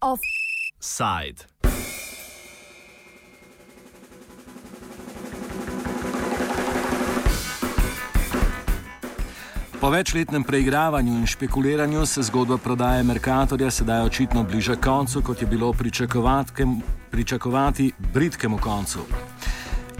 [0.00, 1.44] Offside.
[9.80, 15.46] Po večletnem preigravanju in špekuliranju se zgodba prodaje Merkatorja sedaj očitno bliža koncu, kot je
[15.46, 15.72] bilo
[17.10, 18.98] pričakovati britkemu koncu.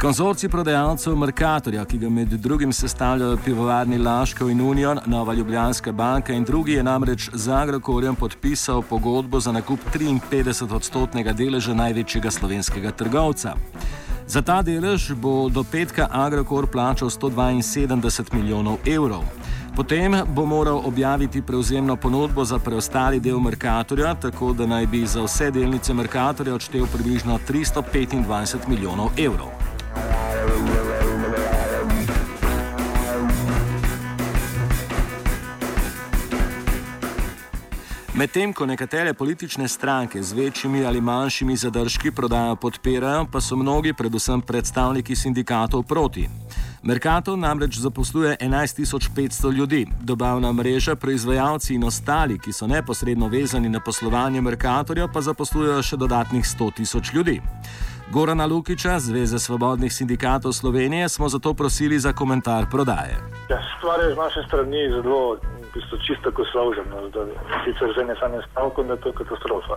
[0.03, 6.33] Konzorci prodajalcev Merkatorja, ki ga med drugim sestavljajo pivovarni Laško in Union, Nova Ljubljanska banka
[6.33, 12.91] in drugi, je namreč z Agrokorjem podpisal pogodbo za nakup 53 odstotnega deleža največjega slovenskega
[12.91, 13.55] trgovca.
[14.27, 19.23] Za ta delež bo do petka Agrokor plačal 172 milijonov evrov.
[19.77, 25.23] Potem bo moral objaviti prevzemno ponudbo za preostali del Merkatorja, tako da naj bi za
[25.23, 29.62] vse delnice Merkatorja odštel približno 325 milijonov evrov.
[38.23, 43.93] Medtem ko nekatere politične stranke z večjimi ali manjšimi zadržki prodajo podpirajo, pa so mnogi,
[43.93, 46.29] predvsem predstavniki sindikatov, proti.
[46.83, 53.81] Merkator namreč zaposluje 11.500 ljudi, dobavna mreža, proizvajalci in ostali, ki so neposredno vezani na
[53.81, 57.41] poslovanje Merkatorja, pa zaposlujejo še dodatnih 100.000 ljudi.
[58.13, 63.17] Gorana Lukiča, Zveze svobodnih sindikatov Slovenije, smo zato prosili za komentar prodaje.
[63.51, 65.37] Ja, stvar je z naše strani zelo
[66.07, 66.97] čisto koslovžena,
[67.65, 69.77] sicer že ne samem stavkom, da je to katastrofa.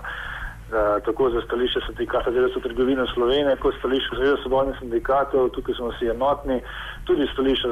[0.72, 5.88] Da, tako za stališče sindikata delavcev trgovine Slovenije, kot stališče Zveze svobodnih sindikatov, tukaj smo
[5.96, 6.60] vsi enotni,
[7.08, 7.68] tudi stališče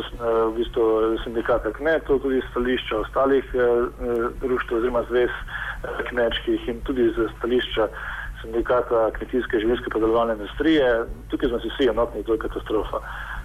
[0.48, 0.84] v bistvu,
[1.24, 3.60] sindikata kmetov, tudi stališče ostalih eh,
[4.42, 7.88] društv oziroma zvez eh, kmečkih in tudi za stališče
[8.44, 10.90] sindikata kmetijske živilske predelovalne industrije.
[11.32, 13.02] Tukaj smo vsi enotni, to je katastrofa.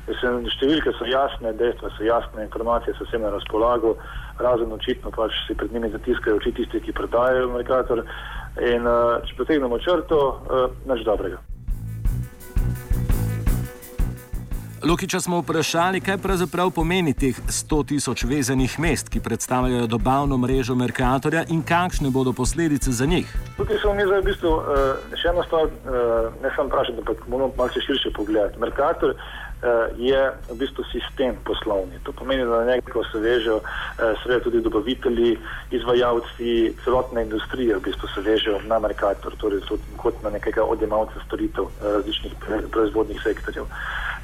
[0.09, 3.95] Mislim, številke so jasne, dejstva so jasne, informacije so vsem na razpolago,
[4.41, 8.05] razen očitno pač si pred njimi zatiskajo oči tisti, ki prodajajo Merkator.
[8.73, 11.39] In uh, če potegnemo črto, uh, nič dobrega.
[14.85, 20.75] Lukiča smo vprašali, kaj pravzaprav pomeni teh 100 tisoč vezanih mest, ki predstavljajo dobavno mrežo
[20.75, 23.27] Merkatorja in kakšne bodo posledice za njih.
[23.57, 24.63] Tukaj smo mi zdaj v bistvu uh,
[25.19, 28.59] še eno stvar, uh, ne samo vprašati, ampak moramo malce širše pogledati.
[28.59, 29.19] Merkator uh,
[29.99, 31.99] je v bistvu sistem poslovni.
[32.07, 35.39] To pomeni, da na njega se vežejo uh, tudi dobavitelji,
[35.71, 39.67] izvajalci, celotna industrija v bistvu se vežejo na Merkator, torej
[39.97, 42.33] kot na nekega odjemalca storitev različnih
[42.71, 43.67] proizvodnih sektorjev.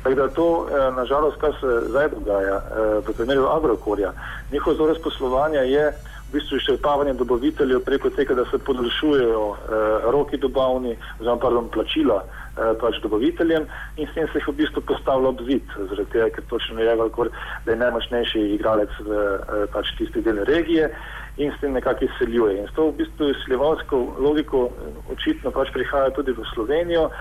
[0.05, 4.13] Tako da to, eh, nažalost, kar se zdaj dogaja eh, v primeru Agrokorja,
[4.53, 5.93] njihov vzorec poslovanja je
[6.29, 12.25] v bistvu izčrpavanje dobaviteljev preko tega, da se podaljšujejo eh, roki dobavni, oziroma pardon, plačila
[12.55, 13.65] pač dobaviteljem
[13.97, 16.93] in s tem se jih v bistvu postavlja ob zid, zaradi tega, ker točno je
[16.93, 17.31] Agrokor,
[17.65, 19.25] da je najmočnejši igralec v
[19.73, 20.93] pač tisti del regije
[21.37, 22.59] in s tem nekako izseljuje.
[22.59, 24.69] In s to v bistvu izseljevalsko logiko
[25.13, 27.13] očitno pač prihaja tudi v Slovenijo uh,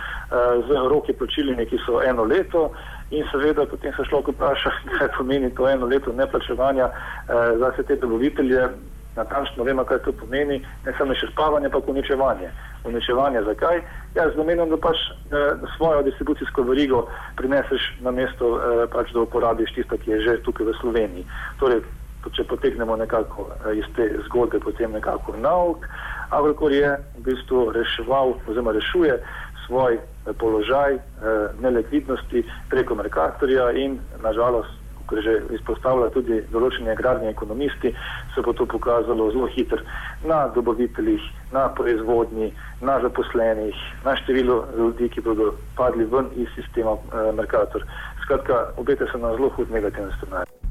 [0.68, 2.72] z roki plačilimi, ki so eno leto
[3.12, 7.84] in seveda potem se človek vpraša, kaj pomeni to eno leto neplačevanja uh, za vse
[7.84, 8.68] te dobavitelje.
[9.14, 12.50] Natančno vemo, kaj to pomeni, ne samo šrpavanje, ampak uničevanje.
[12.84, 13.82] Uničevanje zakaj?
[14.16, 17.04] Ja, z namenom, da pač eh, svojo distribucijsko verigo
[17.38, 21.26] prineseš na mesto, eh, pač da uporabiš tisto, ki je že tukaj v Sloveniji.
[21.62, 21.86] Torej,
[22.32, 25.88] če potegnemo nekako eh, iz te zgodbe, potem nekako nauk.
[26.32, 29.18] Agrokor je v bistvu reševal oziroma rešuje
[29.66, 31.02] svoj eh, položaj eh,
[31.62, 34.72] nelikvidnosti preko Merkatorja in nažalost,
[35.08, 37.92] kot že izpostavlja tudi določeni agrarni ekonomisti,
[38.34, 39.84] se bo to pokazalo zelo hitro
[40.24, 43.76] na dobaviteljih, na proizvodnji, na zaposlenih,
[44.08, 46.96] na število ljudi, ki bodo padli ven iz sistema
[47.36, 47.84] Merkator.
[48.24, 50.63] Skratka, obete se na zelo hud negativni scenarij.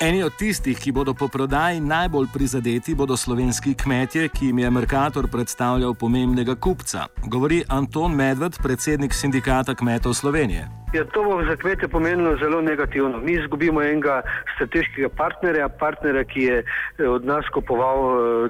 [0.00, 4.70] Eni od tistih, ki bodo po prodaji najbolj prizadeti, bodo slovenski kmetje, ki jim je
[4.70, 10.68] Merkator predstavljal pomembnega kupca, govori Anton Medved, predsednik sindikata kmetov Slovenije.
[10.94, 13.18] Ja, to bo za kmete pomenilo zelo negativno.
[13.18, 14.22] Mi izgubimo enega
[14.54, 17.98] strateškega partnerja, partnerja, ki je eh, od nas kupoval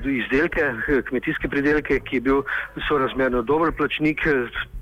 [0.04, 2.42] eh, izdelke, eh, kmetijske pridelke, ki je bil
[2.88, 4.20] sorazmerno dober plačnik.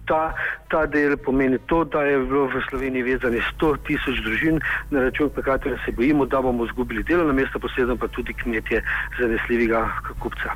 [0.06, 0.34] Ta,
[0.70, 4.60] ta del pomeni to, da je bilo v Sloveniji vezani 100 tisoč družin,
[4.90, 8.82] na račun katerih se bojimo, da bomo izgubili delovno mesto, posebno pa tudi kmetje
[9.18, 9.82] zanesljivega
[10.22, 10.54] kupca.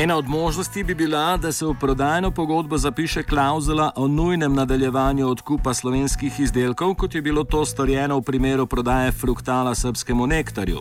[0.00, 5.30] Ena od možnosti bi bila, da se v prodajno pogodbo zapiše klauzula o nujnem nadaljevanju
[5.30, 10.78] odkupa slovenskih izdelkov, kot je bilo to storjeno v primeru prodaje fruktala srpskemu nektarju.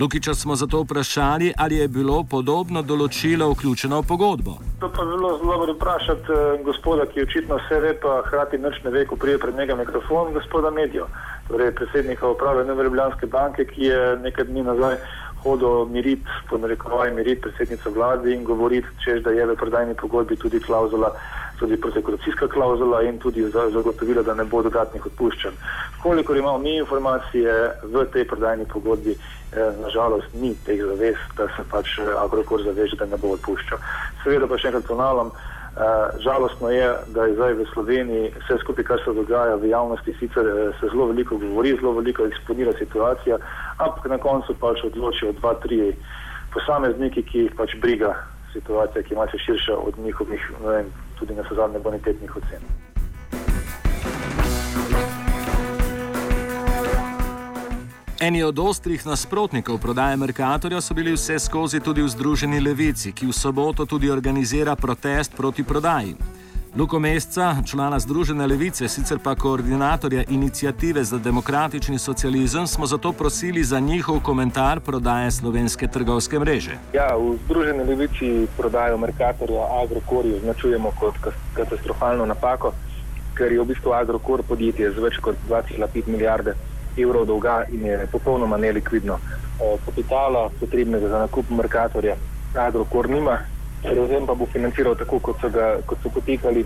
[0.00, 4.58] Lukiča smo zato vprašali, ali je bilo podobno določilo vključeno v pogodbo.
[4.80, 8.58] To pa bi bilo zelo dobro vprašati eh, gospoda, ki očitno vse ve, pa hkrati
[8.58, 11.06] nič ne ve, ko prije pred njega mikrofon, gospoda Medijo,
[11.48, 14.98] torej predsednika uprave Nove Ljubljanske banke, ki je nekaj dni nazaj
[15.42, 20.60] hodil miriti, ponarekovaj miriti predsednico vlade in govoriti, češ, da je v prodajni pogodbi tudi
[20.60, 21.12] klauzula,
[21.58, 25.54] tudi protekuracijska klauzula in tudi zagotovila, da ne bo dodatnih odpuščanj.
[26.02, 31.62] Kolikor imamo mi informacije v tej prodajni pogodbi, eh, nažalost ni teh zavez, da se
[31.70, 33.78] pač eh, Agrokor zaveže, da ne bo odpuščal.
[34.24, 35.30] Seveda pa še enkrat ponavljam,
[36.18, 40.46] žalostno je, da je zdaj v Sloveniji vse skupaj, kar se dogaja v javnosti, sicer
[40.46, 43.38] uh, se zelo veliko govori, zelo veliko eksponira situacija,
[43.78, 45.94] ampak na koncu pač odločijo dva, tri
[46.54, 48.14] posamezniki, ki jih pač briga
[48.52, 52.87] situacija, ki je malce širša od njihovih, ne vem, tudi na sezadne bonitetnih ocen.
[58.28, 63.26] Eni od ostrih nasprotnikov prodaje Merkatorja so bili vse skozi tudi v Združeni levici, ki
[63.26, 66.12] v soboto tudi organizira protest proti prodaji.
[66.76, 73.64] Luko Mesca, člana Združene levice, sicer pa koordinatorja inicijative za demokratični socializem, smo zato prosili
[73.64, 76.76] za njihov komentar prodaje slovenske trgovske mreže.
[76.92, 81.14] Ja, v Združeni levici prodajo Merkatorja Agrokorju označujemo kot
[81.54, 82.74] katastrofalno napako,
[83.34, 86.67] ker je v bistvu Agrokor podjetje z več kot 2,5 milijarde evrov
[87.06, 89.18] dolga in je popolnoma nelikvidno.
[89.84, 92.16] Kapitala, potrebnega za nakup Merkatorja,
[92.54, 93.38] Agrokor nima,
[93.82, 96.64] prevzem pa bo financiral tako, kot so, ga, kot so potekali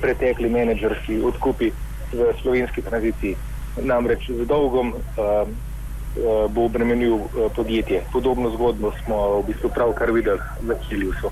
[0.00, 1.70] pretekli menedžerski odkupi
[2.12, 3.36] v slovenski tranziciji.
[3.82, 8.02] Namreč z dolgom uh, uh, bo obremenil uh, podjetje.
[8.12, 11.30] Podobno zgodbo smo v bistvu pravkar videli v Kiljusu.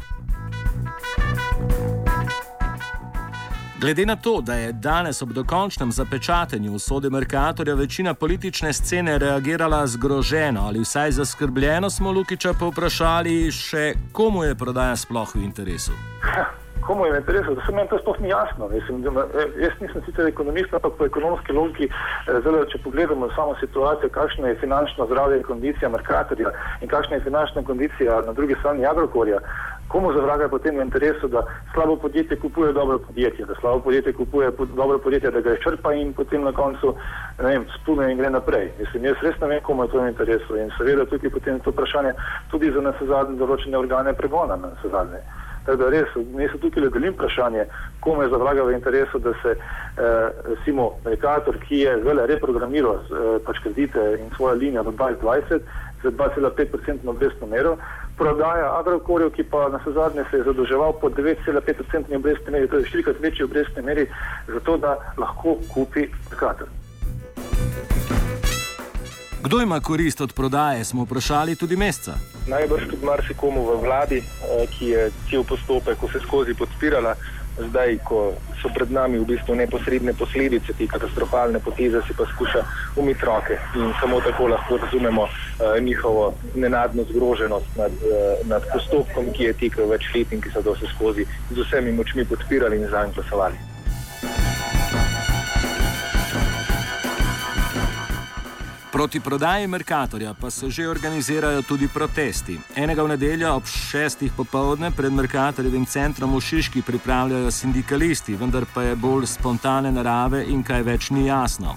[3.87, 9.87] Glede na to, da je danes ob dokončnem zapečatenju usode Merkatorja večina politične scene reagirala
[9.87, 15.93] zgroženo ali vsaj zaskrbljeno, smo Lukiča povprašali še, komu je prodaja sploh v interesu.
[16.87, 18.69] Komu je v interesu, da se meni to sploh ni jasno.
[18.69, 19.11] Mislim, da,
[19.63, 24.49] jaz nisem sicer ekonomist, ampak po ekonomski logiki, eh, zelo, če pogledamo samo situacijo, kakšna
[24.49, 26.51] je finančna zdravje in kondicija Merkatorja
[26.81, 29.39] in kakšna je finančna kondicija na drugi strani Agrokorja,
[29.89, 31.43] Komu za vraga je potem v interesu, da
[31.75, 36.13] slabo podjetje kupuje dobro podjetje, da slabo podjetje kupuje dobro podjetje, da ga izčrpa in
[36.13, 36.95] potem na koncu
[37.81, 38.73] spune in gre naprej.
[38.81, 41.71] Mislim, jaz res ne vem, komu je to v interesu in seveda tukaj potem to
[41.71, 42.13] vprašanje
[42.51, 45.23] tudi za nas zadnje določene organe pregona na zadnje.
[45.67, 47.65] Tako da res, ne se tukaj le delim vprašanje,
[48.01, 53.01] komu je za vraga v interesu, da se eh, recimo Mercator, ki je zelo reprogramiral
[53.03, 55.61] eh, pač kredite in svojo linijo do 2020
[56.03, 57.77] za 2,5% obrestno mero,
[58.17, 63.21] prodaja Agrokorju, ki pa na zadnje se je zadolževal po 9,5% obrestne meri, torej štirikrat
[63.21, 64.07] večji obrestne meri,
[64.47, 66.69] zato da lahko kupi Mercator.
[69.47, 72.15] Kdo ima korist od prodaje, smo vprašali tudi meseca.
[72.49, 77.15] Najbrž tudi marsikomu v vladi, eh, ki je cel postopek vse skozi podpirala
[77.59, 82.65] zdaj, ko so pred nami v bistvu neposredne posledice te katastrofalne poteze, si pa skuša
[82.97, 85.31] umiti roke in samo tako lahko razumemo uh,
[85.81, 90.63] njihovo nenadno zgroženost nad, uh, nad postopkom, ki je tekel več let in ki so
[90.63, 93.76] do vse skozi z vsemi močmi podpirali in za njim glasovali.
[98.97, 102.59] Proti prodaji Merkatorja pa se že organizirajo tudi protesti.
[102.77, 108.83] Enega v nedeljo ob šestih popovdne pred Merkatorjevim centrom v Šiški pripravljajo sindikalisti, vendar pa
[108.83, 111.77] je bolj spontane narave in kaj več ni jasno.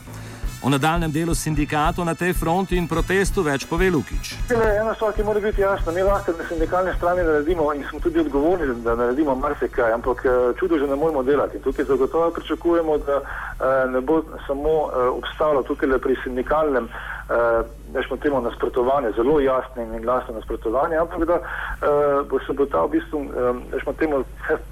[0.59, 4.33] O nadaljem delu sindikatov na tej fronti in protestu več pove Lukič.
[4.51, 8.19] Ena stvar, ki mora biti jasna, mi lahko na sindikalni strani naredimo in smo tudi
[8.19, 11.63] odgovorni, da naredimo marsikaj, ampak eh, čudo že ne moremo delati.
[11.63, 16.91] Tukaj zagotovo pričakujemo, da eh, ne bo samo eh, obstalo tukaj pri sindikalnem
[17.93, 22.81] rečemo temu nasprotovanje, zelo jasno in glasno nasprotovanje, ampak da uh, bo se bo ta
[22.85, 23.25] v bistvu,
[23.71, 24.23] rečemo temu,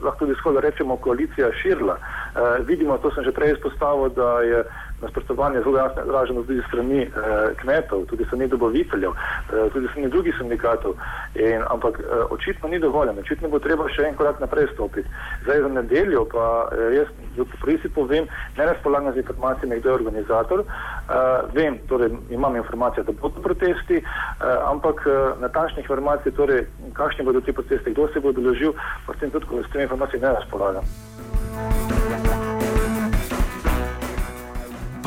[0.02, 1.98] lahko tudi skoraj rečemo, koalicija širila.
[2.38, 4.64] Uh, vidimo, to sem že prej izpostavil, da je
[5.02, 7.10] nasprotovanje zelo jasno izraženo tudi strani eh,
[7.62, 10.94] kmetov, tudi strani dobaviteljev, eh, tudi strani drugih sindikatov.
[11.36, 15.10] In, ampak eh, očitno ni dovolj, očitno bo treba še en korak naprej stopiti.
[15.44, 18.26] Zdaj za nedeljo pa eh, jaz v prisi povem,
[18.58, 20.66] ne razpolagam z informacijami, kdo je organizator.
[20.66, 27.26] Eh, vem, torej imam informacije, da bodo protesti, eh, ampak eh, natančnih informacij, torej kakšni
[27.26, 28.74] bodo ti protesti, kdo se bo odložil,
[29.06, 30.86] pa s tem tudi, ko s tem informacijami ne razpolagam.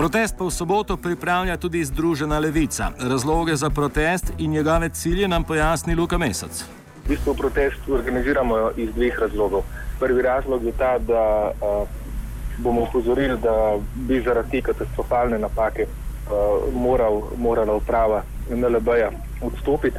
[0.01, 2.89] Protest pa v soboto pripravlja tudi Združena levica.
[2.97, 6.65] Razloge za protest in njegove cilje nam pojasni Luka Mesec.
[7.05, 9.61] V bistvu protest organiziramo iz dveh razlogov.
[10.01, 11.85] Prvi razlog je ta, da uh,
[12.65, 19.99] bomo upozorili, da bi zaradi te katastrofalne napake uh, moral, morala uprava NLB-ja odstopiti,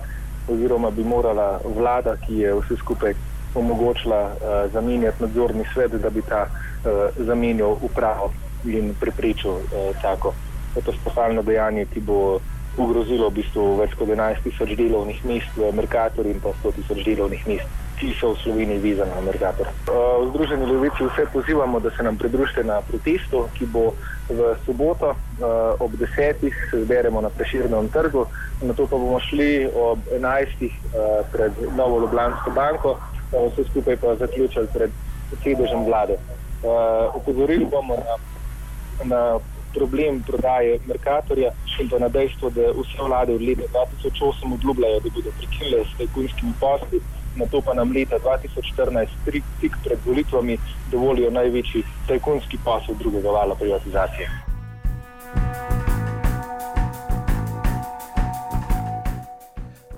[0.49, 3.13] oziroma bi morala vlada, ki je vse skupaj
[3.53, 8.33] omogočila uh, zamenjati nadzorni svet, da bi ta uh, zamenjal upravo
[8.65, 10.33] in preprečil uh, tako
[10.73, 12.39] katastrofalno dejanje, ki bo
[12.79, 17.03] ogrozilo v bistvu več kot 11 tisoč delovnih mest v Merkatorju in pa 100 tisoč
[17.03, 17.67] delovnih mest,
[17.99, 19.67] ki so v Sloveniji vezane na Merkator.
[19.91, 23.91] Uh, v Združeni levici vse pozivamo, da se nam pridružite na protestu, ki bo
[24.31, 26.39] v soboto uh, ob 10.
[26.71, 28.25] se zberemo na Preširnem trgu,
[28.63, 30.63] na to pa bomo šli ob 11.
[30.63, 32.95] Uh, pred Novo Ljubljansko banko,
[33.31, 34.91] vse skupaj pa zaključili pred
[35.43, 36.17] sedežem vlade.
[37.15, 38.15] Upozorili bomo na,
[39.03, 39.39] na
[39.73, 43.63] problem prodaje Merkatorja in pa na dejstvo, da vse vlade od leta
[44.03, 47.01] 2008 obljubljajo, da bodo prekinile s tajkunskimi posli,
[47.35, 50.57] na to pa nam leta 2014, tik pred volitvami,
[50.91, 54.50] dovolijo največji tajkunski posel drugega vala privatizacije.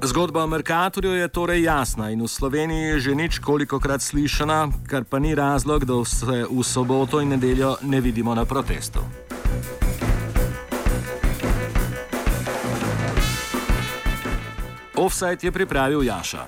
[0.04, 5.20] Zgodba o Merkatorju je torej jasna in v Sloveniji že nič kolikokrat slišana, kar pa
[5.20, 9.00] ni razlog, da se v soboto in nedeljo ne vidimo na protestu.
[14.96, 16.44] Offside je pripravil Jaša.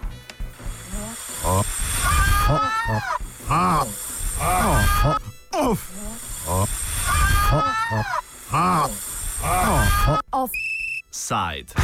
[10.31, 11.71] Offside.